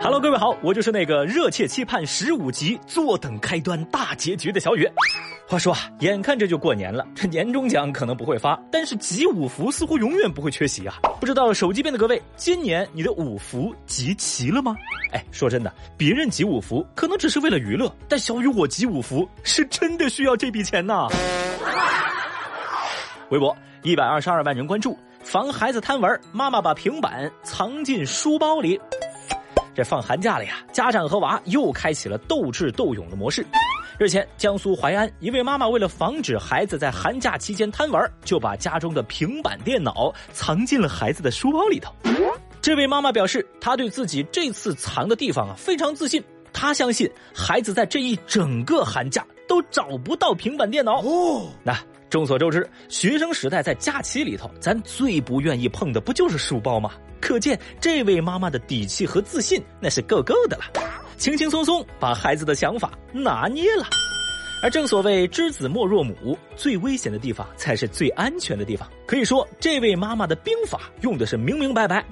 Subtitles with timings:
[0.00, 4.88] Hello，各位好，我就是那个热切期盼十五集、坐等开端大结局的小雨。
[5.48, 10.94] 话说啊，眼看着就过年了，这年终奖可能不会发，但是集五福似乎永远不会缺席啊！
[11.20, 14.74] 不知道手机边的各位，今年你的五福集齐了吗？
[15.12, 21.08] 哎，说真的，别人集五福可能只是为了娱乐，但小雨我集五福是真的需要这笔钱呐！
[23.30, 24.96] 微博一百二十二万人关注，
[25.26, 28.80] 防孩子贪玩，妈妈把平板藏进书包里。
[29.74, 33.44] 这放寒假了呀，家长和娃又开启了斗智斗勇的模式。
[33.98, 41.92] 日前，江苏淮安一位妈妈为了防止孩子在寒假期间贪玩，就把家中的平板电脑藏进了孩子的书包里头。
[42.62, 51.00] 这位妈妈表示，她对自己这次藏的地方啊非常自信，她相信孩子在这一整个寒假都找不到平板电脑。
[51.00, 51.76] 哦，那。
[52.16, 56.92] 众所周知，学生时代在假期里头，咱最不愿意碰的不就是书包吗？
[57.20, 60.62] 可见这位妈妈的底气和自信那是够够的了，
[61.18, 63.84] 轻轻松松把孩子的想法拿捏了。
[64.62, 68.90] 而正所谓知子莫若母，最危险的地方才是最安全的地方。
[69.06, 72.02] 可以说，这位妈妈的兵法用的是明明白白。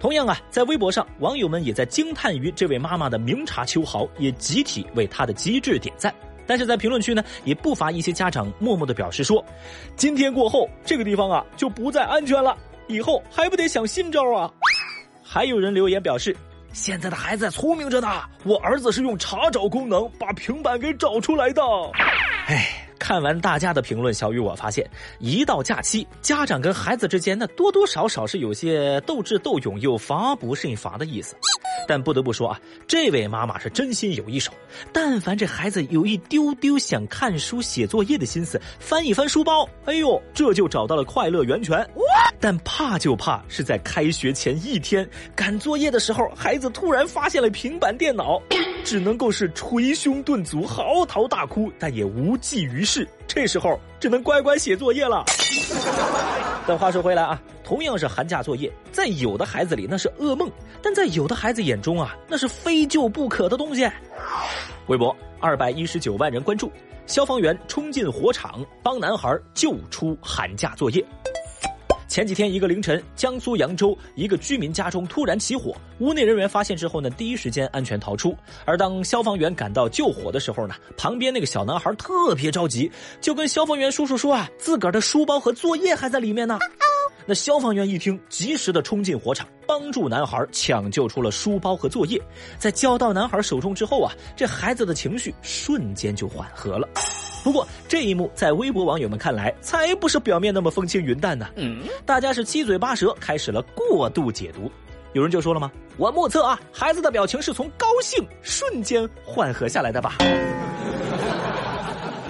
[0.00, 6.12] 同样啊，在微博上，网友们也在惊叹于这位妈妈的明察秋毫，也集体为她的机智点赞。
[6.46, 9.44] 但是在评论区呢，也不乏一些家长默默的表示说
[9.96, 14.50] ：“今天过后，这个地方啊就不再安全了，以后还不得想新招啊？”
[15.22, 16.36] 还有人留言表示
[16.72, 21.62] ：“现在的孩子聪明着呢，我儿子是用查找功能把平板给找出来的。”
[22.48, 22.78] 哎。
[22.98, 31.34] 看完大家的评论，小雨我发现，一到假期，家长跟孩子之间那多多少少是有些斗智斗勇又防不胜防的意思。
[31.86, 34.52] 但不得不说啊，这位妈妈是真心有一手。
[34.92, 41.88] 但凡这孩子有一丢丢想看书写作业的心思，翻一翻书包，哎呦，这就找到了快乐源泉。
[42.40, 48.40] 但怕就怕是在开学前一天赶作业的时候，孩子突然发现了平板电脑，
[48.82, 53.06] 只能够是捶胸顿足、嚎啕大哭，但也无济于事。
[53.28, 55.24] 这时候只能乖乖写作业了。
[56.66, 57.40] 但话说回来啊，
[57.72, 60.46] 同样是寒假作业，在有的孩子里那是噩梦，
[60.82, 63.90] 但在有的孩子眼中啊，那是非救不可的东西。
[64.88, 66.70] 微博二百一十九万人关注，
[67.06, 71.02] 消防员冲进火场帮男孩救出寒假作业。
[72.08, 78.36] 前几天一个凌晨，江苏扬州一个居民家中突然起火，屋内人员发现之后呢，第一时间安全逃出。
[78.66, 86.58] 而当消防员赶到救火的时候呢，旁边那个小男孩特别着急，就跟消防员叔叔说啊，自个儿的书包和作业还在里面呢。
[87.26, 92.20] 那消防员一听，及时的冲进火场，帮助男孩抢救出了书包和作业。
[92.58, 96.88] 在交到男孩手中之后啊，这孩子的情绪瞬间就缓和了。
[97.44, 101.48] 不过这一幕在微博网友们看来，才不是表面那么风轻云淡呢。
[101.56, 104.70] 嗯，大家是七嘴八舌，开始了过度解读。
[105.12, 105.70] 有人就说了吗？
[105.98, 110.16] 我目测啊，孩子的表情是从高兴瞬间缓和下来的吧。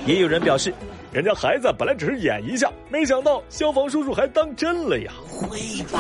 [0.04, 0.74] 也有人表示，
[1.12, 5.12] 人家孩子本来只是演一下，没想到消防叔叔还当真了呀。
[5.28, 5.58] 会
[5.92, 5.98] 吧？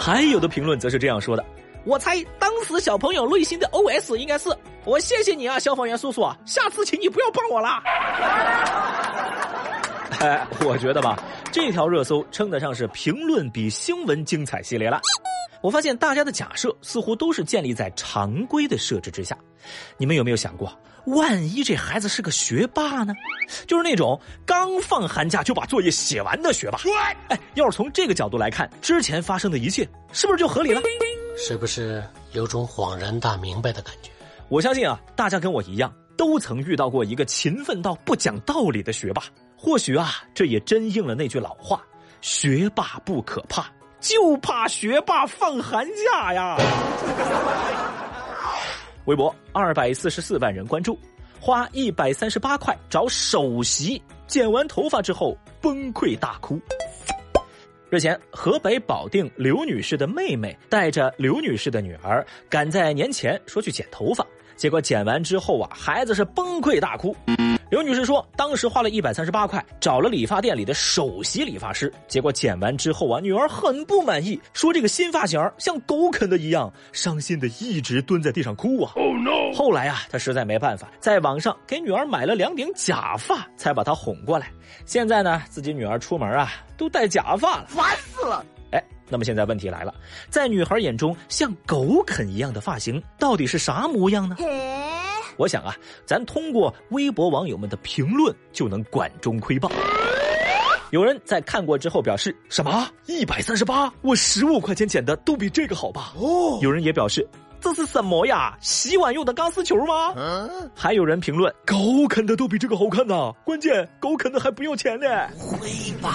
[0.00, 1.44] 还有的评论则是这样说的。
[1.84, 4.48] 我猜当时小朋友内心的 OS 应该是：
[4.84, 7.80] 我谢谢你啊，消防员叔叔啊，下次请你不要帮我啦。
[10.18, 11.16] 哎，我觉得吧，
[11.52, 15.00] 这条热搜称得上是评论比新闻精彩系列了。
[15.64, 19.34] 我发现大家的假设似乎都是建立在常规的设置之下。
[19.96, 20.70] 你们有没有想过，
[21.06, 23.14] 万一这孩子是个学霸呢？
[23.66, 26.78] 就是那种刚放寒假就把作业写完的学霸。
[27.28, 30.82] 哎，要是从这个角度来看，之前发生的一切是不是就合理了？
[31.38, 34.10] 是不是有种恍然大明白的感觉？
[34.50, 39.22] 我相信啊，大家跟我一样，都曾遇到过一个勤奋到不讲道理的学霸。
[39.56, 41.82] 或许啊，这也真应了那句老话：
[42.20, 43.64] 学霸不可怕，
[44.04, 46.58] 就怕学霸放寒假呀。
[49.06, 50.98] 微博二百四十四万人关注，
[51.40, 56.60] 花一百三十八块找首席，剪完头发之后崩溃大哭。
[57.88, 67.16] 日前，河北保定刘女士的妹妹带着刘女士的女儿赶在年前说去剪头发，结果剪完之后啊，孩子是崩溃大哭。
[67.74, 78.92] 刘女士说，当时花了一百三十八块找了理发店里的首席理发师，结果剪完之后啊，女儿很不满意，说这个新发型像狗啃的一样，伤心的一直蹲在地上哭啊。
[78.94, 79.52] Oh no！
[79.52, 84.52] 后来啊，她实在没办法，在网上给女儿买了两顶假发，才把她哄过来。
[84.86, 88.46] 现在呢，自己女儿出门啊都戴假发了，烦死了。
[88.70, 89.92] 哎，那么现在问题来了，
[90.30, 94.36] 在女孩眼中像狗啃一样的发型到底是啥模样呢？
[95.36, 99.70] 我想啊，咱通过微博网友们的评论就能管中窥豹。
[100.90, 103.92] 有人在看过之后表示：“什么一百三十八？
[104.02, 107.26] 我十五块钱捡的都比这个好吧？”哦，有人也表示。
[107.60, 108.54] 这是什么呀？
[108.60, 110.14] 洗碗用的钢丝球吗？
[110.74, 115.06] 还有人评论狗啃的都比这个好看呢，关键狗啃的还不要钱呢。
[115.38, 116.10] 会吧？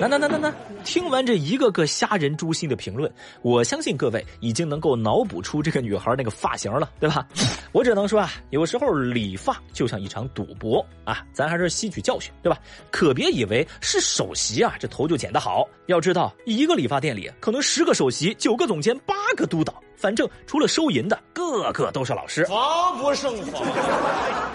[0.00, 0.54] 那那那那那！
[0.84, 3.12] 听完这一个个虾仁诛心的评论，
[3.42, 7.26] 我相信各位已经能够脑补出这个女孩那个发型了，对吧？
[7.72, 12.58] 我只能说啊，有时候理发就像一场赌博啊，咱还是吸取教训，对吧？
[12.90, 15.68] 可别以为是首席啊，这头就剪得好。
[15.86, 23.60] 要知道，一个理发店里可能十个首席，九个总监，八个督导，反正除了收银的，个个都是老师，防不胜防。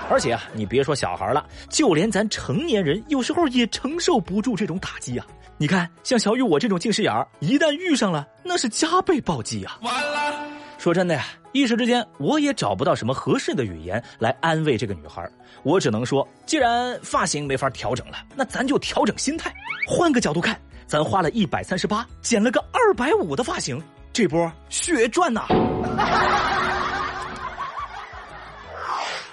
[0.10, 5.26] 而且啊，你别说小孩了，就连咱成年人，有时候也承受不住这种打击啊。
[5.58, 9.78] 你看，像小雨我这种近视眼儿，一旦遇上了，那是加倍暴击啊！
[9.82, 10.48] 完了。
[10.78, 15.30] 说真的呀，一时之间我也找不到什么合适的语言来安慰这个女孩，
[15.64, 19.54] 我只能说，既然发型没法调整了，那咱就调整心态，
[19.88, 23.82] 换个角度看，咱花了一百三十八，剪了个二百五的发型，
[24.14, 25.48] 这波血赚呐！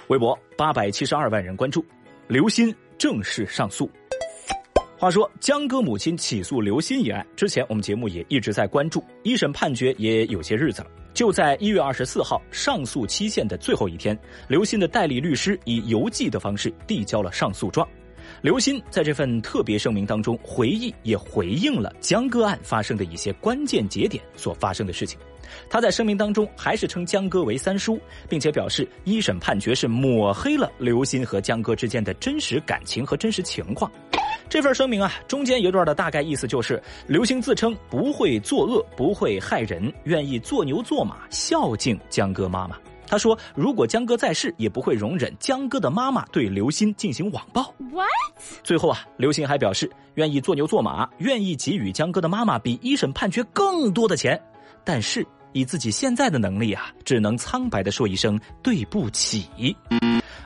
[0.07, 1.85] 微博八百七十二万人关注，
[2.27, 3.87] 刘鑫正式上诉。
[4.97, 10.87] 话说江歌母亲起诉刘鑫一案，之前我们节目也一直在关注，一审判决也有些日子了。
[11.13, 14.17] 就在一月二十四号上诉期限的最后一天，
[14.47, 17.87] 刘鑫的代理律师以邮寄的方式递交了上诉状。
[18.41, 25.19] 刘鑫在这份特别声明当中回忆也回应了江歌案发生的一些关键节点所发生的事情。
[25.69, 33.91] 他在声明当中还是称江歌为三叔，并且表示一审判决是抹黑了刘鑫和江歌之间的真实感情和真实情况。
[34.49, 42.75] 这份声明啊，中间一段的大概意思就是，刘星自称不会作恶，不会害人，愿意做牛做马，孝敬江歌妈妈。
[43.11, 47.61] 他说，如果江歌在世，也不会容忍江歌的妈妈对刘鑫进行网暴。
[47.91, 48.07] What？
[48.63, 54.41] 最后啊，刘鑫还表示愿意做牛做马，愿意给予江歌的妈妈比一审判决更多的钱，
[54.85, 59.47] 但是以自己现在的能力啊，只能苍白的说一声对不起。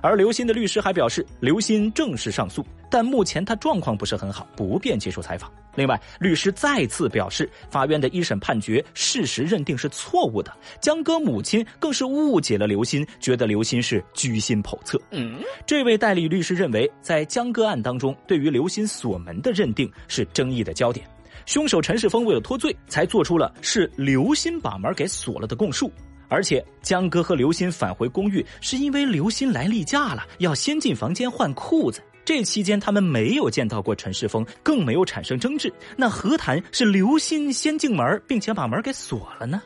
[0.01, 5.51] 而刘鑫的律师还表示，刘鑫正式上诉，但目前他状况不是很好，不便接受采访。
[5.73, 15.01] 另外，律师再次表示，法院的一审判决事实认定是错误的，江歌母亲更是误解了刘鑫，觉得刘鑫是居心叵测。
[15.11, 21.05] 嗯，这位代理律师认为，在江歌案当中，对于刘鑫锁门的认定是争议的焦点，
[21.45, 25.91] 凶手陈世峰为了脱罪，才做出了是刘鑫把门给锁了的供述。
[26.27, 32.01] 而且江哥和刘鑫返回公寓，是因为刘鑫来例假了，要先进房间换裤子。
[32.25, 35.71] 这期间他们没有见到过陈世峰，更没有产生争执。
[35.95, 39.61] 那何谈是刘鑫先进门，并且把门给锁了呢？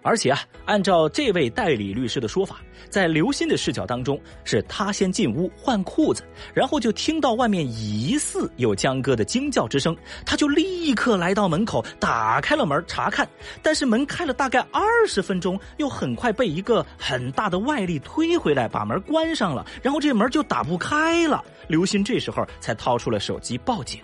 [0.00, 6.22] 而且啊，按照这位代理律师的说法，在刘鑫的视角当中，是他先进屋换裤子，
[6.54, 13.28] 然后就听到外面疑似有江哥的惊叫之声，他就立刻来到门口打开了门查看。
[13.62, 21.42] 但是门开了大概二十分钟，又很快被一个很大的外力推回来，把门关上了，然后这门就打不开了。
[21.68, 24.00] 刘鑫这时候才掏出了手机报警。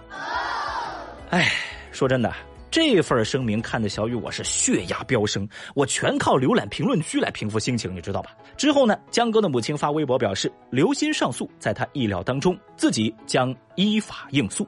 [1.30, 1.50] 哎，
[1.92, 2.32] 说真的，
[2.70, 8.30] 这份声明看的小雨我是血压飙升，我全靠浏览评论区来平复心情，你知道吧？
[8.56, 14.66] 之后呢，江哥的母亲发微博表示，刘鑫上诉在他意料当中，自己将依法应诉。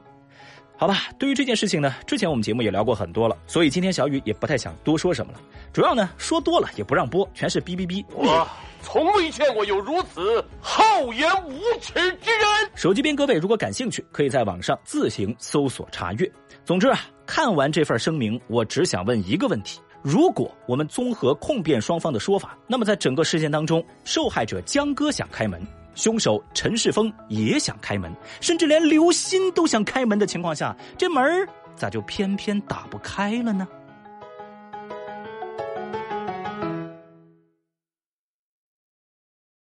[0.82, 5.38] 好吧，对于这件事情呢，之前我们节目也聊过很多了，所以今天小雨也不太想多说什么了。
[5.72, 8.04] 主要呢，说多了也不让播，全是哔哔哔。
[8.16, 8.44] 我
[8.82, 12.70] 从未见过有如此厚颜无耻之人。
[12.74, 16.28] 手机边各位如果感兴趣，可以在网上自行搜索查阅。
[16.64, 25.64] 总之啊，看完这份声明，我只想问一个问题：如果我们综合控辩双方的说法，那么在整个事件当中，受害者江哥想开门。
[25.94, 31.46] 凶手陈世峰也想开门，甚至连刘鑫都想开门的情况下，这门
[31.76, 33.66] 咋就偏偏打不开了呢？